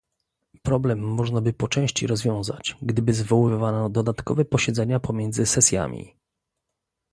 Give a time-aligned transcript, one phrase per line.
[0.61, 6.15] Problem można by po części rozwiązać, gdyby zwoływano dodatkowe posiedzenia pomiędzy sesjami